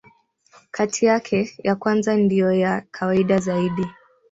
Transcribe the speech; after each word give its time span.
Kati 0.71 1.05
yake, 1.05 1.55
ya 1.63 1.75
kwanza 1.75 2.15
ndiyo 2.17 2.51
ya 2.51 2.83
kawaida 2.91 3.37
zaidi. 3.39 3.85